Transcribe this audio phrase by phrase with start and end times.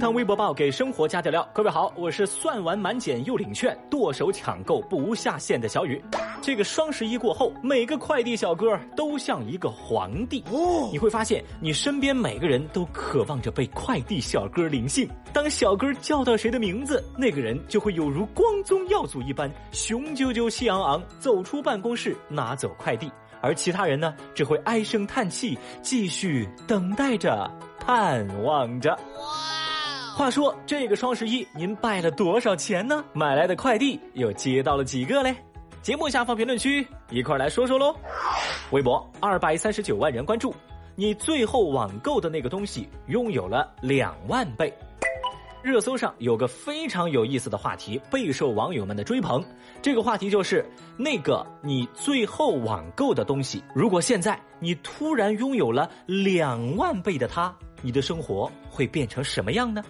[0.00, 6.02] 堂微博报给生活加点料，各位好，我是算完满减又领券，剁手抢购不无下线的小雨。
[6.40, 15.06] 这个双十一过后，每个快递小哥都像一个皇帝哦，你会发现你身边每个人都渴望着被快递小哥临幸。
[15.34, 23.12] 当小哥叫到谁的名字，那个人就会有如光宗耀祖一般，雄赳赳气昂昂走出办公室拿走快递，
[23.42, 28.98] 而其他人呢，只会唉声叹气，继续等待着，盼望着。
[30.14, 33.02] 话说这个双十一您败了多少钱呢？
[33.12, 35.34] 买来的快递又接到了几个嘞？
[35.82, 37.94] 节目下方评论区一块来说说喽。
[38.70, 40.54] 微博二百三十九万人关注，
[40.94, 44.72] 你最后网购的那个东西拥有了两万倍。
[45.62, 49.44] 热搜上有个非常有意思的话题，备受网友们的追捧。
[49.82, 50.64] 这个话题就是
[50.96, 57.54] 那个你最后网购的东西，如果现在你突然拥有了两万倍的它。
[57.82, 59.82] 你的生活会变成什么样呢？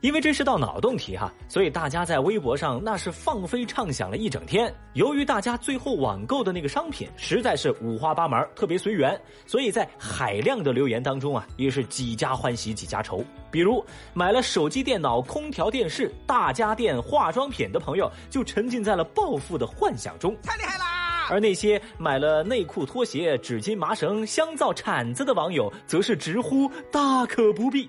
[0.00, 4.72] 因为这是道脑洞题哈，所以大家在微博上那是放飞畅想了一整天。
[4.92, 13.24] 由于大家最后网购的那个商品实在是五花八门，特别随缘，所以在海量的留言当中啊，也是几家欢喜几家愁。
[13.50, 20.36] 比如买了手机、电脑、空调、电视、大家电、化妆品的朋友，就沉浸在了暴富的幻想中。
[20.44, 21.26] 太厉害啦！
[21.28, 27.88] 而那些买了内裤、拖鞋、纸巾、麻绳、香皂、铲子的网友，则是直呼大可不必。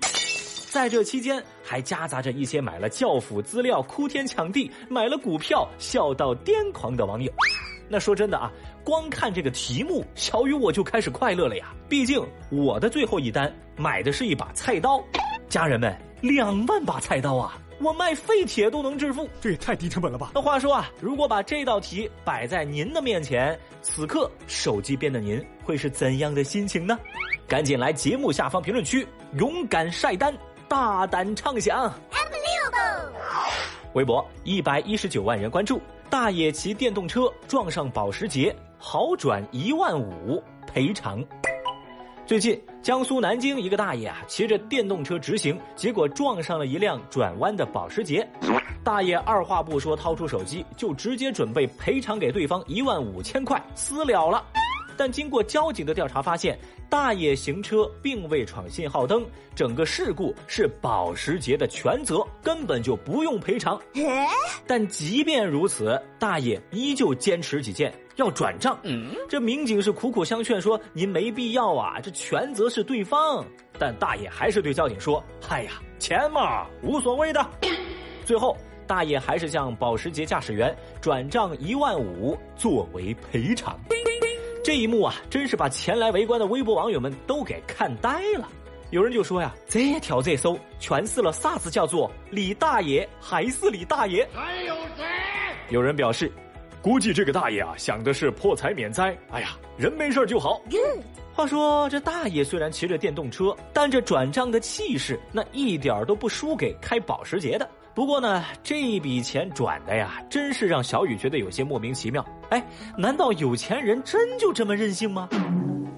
[0.70, 7.30] 在这期间，还夹杂着一些买了教辅资料哭天抢地、买了股票笑到癫狂的网友。
[7.88, 8.48] 那说真的啊，
[8.84, 11.74] 光看这个题目，小雨我就开始快乐了呀。
[11.88, 15.02] 毕竟我的最后一单买的是一把菜刀，
[15.48, 17.58] 家人们，两万把菜刀啊！
[17.80, 20.30] 我卖废铁都能致富，这也太低成本了吧！
[20.36, 26.96] 那话说啊，如果把这道题摆在您的面前，此刻手机边的您会是怎样的心情呢？
[27.48, 30.32] 赶紧来节目下方评论区勇敢晒单，
[30.70, 31.92] 大胆畅想。
[33.94, 41.24] 微博一百一十九万人关注，大爷骑电动车撞上保时捷，好转一万五赔偿。
[42.24, 48.24] 最近，江苏南京一个大爷啊，骑着电动车直行，结果撞上了一辆转弯的保时捷。
[48.84, 54.46] 大爷二话不说，掏出手机就直接准备赔偿给对方一万五千块，私了了。
[54.96, 56.56] 但经过交警的调查发现，
[56.90, 59.24] 大爷行车并未闯信号灯，
[59.54, 63.80] 整个事故是保时捷的全责，根本就不用赔偿。
[64.66, 68.76] 但即便如此，大爷依旧坚持己见，要转账。
[69.28, 73.44] 这民警是苦苦相劝说：“您没必要啊，这全责是对方。”
[73.78, 77.46] 但大爷还是对交警说：“嗨呀，钱嘛，无所谓的。
[78.26, 83.78] ”最后，大爷还是向保时捷驾驶员转账一万五作为赔偿。
[84.62, 88.46] 这一幕啊，真是把前来围观的微博网友们都给看呆了。
[88.90, 95.04] 有人就说呀：“这条热搜诠释了啥子叫做李大爷还是李大爷？”还有谁？
[95.70, 96.30] 有人表示，
[96.82, 99.16] 估计这个大爷啊想的是破财免灾。
[99.30, 100.60] 哎呀，人没事就好。
[101.32, 107.66] 话说这大爷虽然骑着电动车，但这转账的气势那一点都不输给开保时捷的。
[107.94, 112.24] 不过呢，这笔钱转的呀，真是让小雨觉得有些莫名其妙。
[112.50, 112.64] 哎，
[112.96, 115.28] 难道有钱人真就这么任性吗？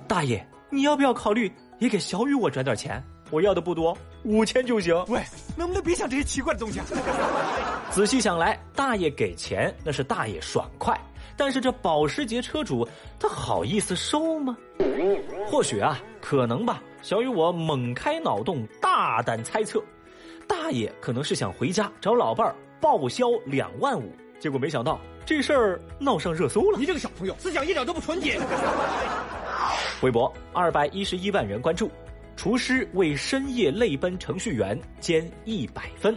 [0.08, 3.02] 大爷，你要不要考虑也给小雨我转点钱？
[3.30, 4.94] 我要的不多，五千就行。
[5.08, 5.22] 喂，
[5.56, 6.84] 能不能别想这些奇怪的东西啊？
[7.90, 10.98] 仔细想来，大爷给钱那是大爷爽快，
[11.36, 12.86] 但是这保时捷车主
[13.18, 14.56] 他好意思收吗？
[15.46, 16.82] 或许啊，可能吧。
[17.00, 19.82] 小雨我猛开脑洞，大胆猜测。
[20.46, 26.78] 大爷可能是想回家找老伴儿报销两万五，结果没想到这事儿闹上热搜了。
[26.78, 28.40] 你这个小朋友思想一点都不纯洁。
[30.02, 31.90] 微博二百一十一万人关注，
[32.36, 36.16] 厨师为深夜泪奔程序员减一百分。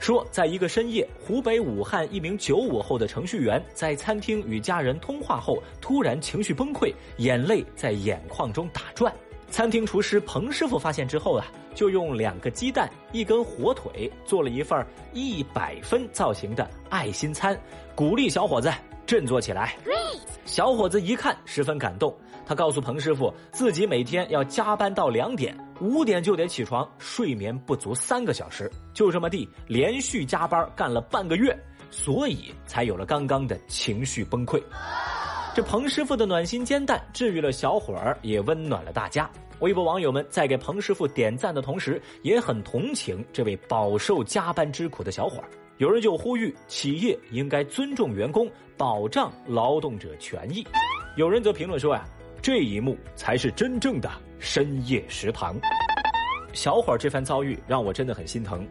[0.00, 9.10] 说，在一个深夜，湖北武汉一名九五后的程序员在餐厅与家人通话后，突然情绪崩溃，眼泪在眼眶中打转。
[9.48, 17.58] 餐厅厨师彭师傅发现之后啊，就用两个鸡蛋、一根火腿做了一份一百分造型的爱心餐，
[17.94, 18.72] 鼓励小伙子
[19.06, 19.76] 振作起来。
[20.44, 22.14] 小伙子一看十分感动，
[22.46, 31.58] 他告诉彭师傅，自己每天要加班到两点，五点就得起床，睡眠不足三个小时，就这么地连续加班干了半个月，
[31.90, 34.62] 所以才有了刚刚的情绪崩溃。
[35.54, 39.30] 这彭师傅的暖心煎蛋治愈了小伙儿，也温暖了大家。
[39.60, 45.48] 微博网友们在给彭师傅点赞的同时，也很同情这位饱受加班之苦的小伙儿。
[45.78, 50.64] 有人就呼吁企业应该尊重员工，保障劳动者权益。
[51.16, 52.04] 有人则评论说呀，
[52.42, 55.56] 这一幕才是真正的深夜食堂。
[56.52, 58.66] 小伙儿这番遭遇让我真的很心疼。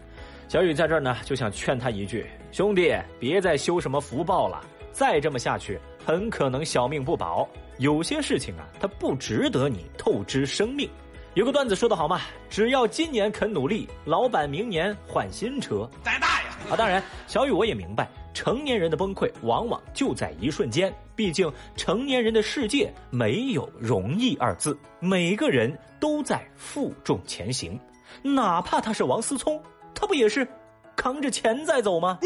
[0.47, 4.61] 小雨在这儿呢，就想劝他一句：兄弟，别再修什么福报了，
[4.93, 7.45] 再这么下去，很可能小命不保。
[7.79, 10.89] 有些事情啊，它不值得你透支生命。
[11.33, 15.89] 有个段子说得好嘛，只要今年肯努力，老板明年换新车。
[16.03, 16.49] 再大呀！
[16.69, 20.93] 啊，当然，小雨我也明白，成年人的崩溃往往就在一瞬间。
[21.15, 27.79] 毕竟，成年人的世界没有容易二字，每个人都在负重前行，
[28.21, 29.59] 哪怕他是王思聪。
[29.95, 30.47] 他不也是
[30.95, 32.19] 扛着钱在走吗？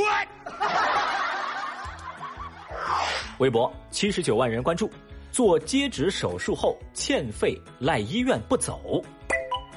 [3.40, 4.90] 微博七十九万人关注，
[5.32, 9.00] 做接指手术后欠费赖医院不走，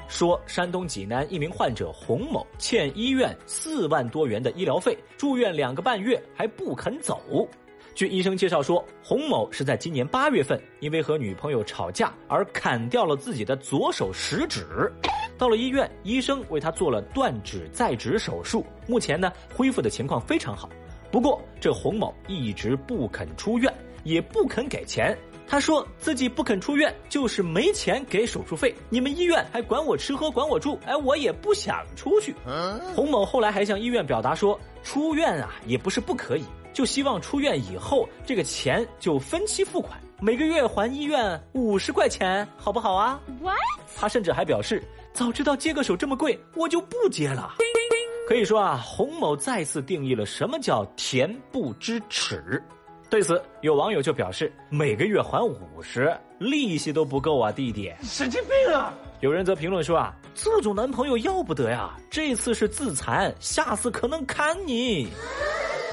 [0.07, 7.47] 说山东济南一名患者洪某欠医院四万多元的医疗费，住院两个半月还不肯走。
[7.93, 14.91] 据医生介绍说，洪某是在今年八月份因为和女朋友吵架而砍掉了自己的左手食指。
[15.37, 20.69] 到了医院，医生为他做了断指再指手术，目前呢恢复的情况非常好。
[21.11, 23.73] 不过这洪某一直不肯出院，
[24.03, 25.17] 也不肯给钱。
[25.45, 32.33] 他说自己不肯出院就是没钱给手术费，你们医院还管我吃喝管我住，哎，我也不想出去。
[32.95, 43.57] 洪某后来还向医院表达说，出院啊也不是不可以，就希望出院以后这个钱就分期付款，每个月还医院五十块钱，好不好啊？What？
[43.97, 44.81] 他甚至还表示。
[45.13, 47.55] 早知道接个手这么贵，我就不接了。
[48.27, 52.61] 可以说啊，洪某再次定义了什么叫恬不知耻。
[53.09, 58.93] 对此，有网友就表示，每个月还五十，利息都不够啊，弟弟，神经病啊！
[59.19, 65.09] 有人则评论说啊，这种男朋友要不得呀，这次是自残，下次可能砍你。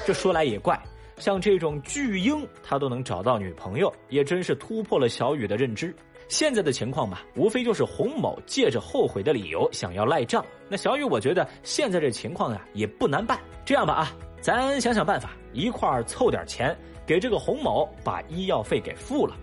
[0.07, 0.81] 这说来也怪，
[1.17, 5.93] 像这种巨婴，他都能找到女朋友，也真是突破了小雨的认知。
[6.29, 10.45] 现在的情况嘛，无非就是洪某借着后悔的理由想要赖账。
[10.69, 13.39] 那小雨，我觉得现在这情况呀也不难办。
[13.65, 19.35] 这样吧啊，咱想想办法，一块儿凑点钱，给这个洪某把医药费给付了。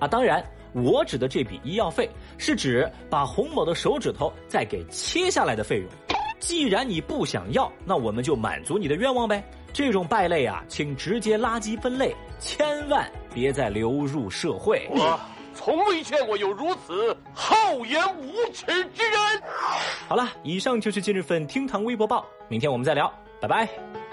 [0.00, 5.88] 啊，当然，我指的这笔医药费是指把洪某的手指头再给切下来的费用。
[6.40, 9.42] 既然你不想要，那我们就满足你的愿望呗。
[9.72, 14.88] 这种败类啊，请直接垃圾分类，千万别再流入社会。
[15.54, 19.42] 从未见过有如此厚颜无耻之人。
[20.08, 24.03] 好了，以上就是今日份厅堂微博报，明天我们再聊，拜拜。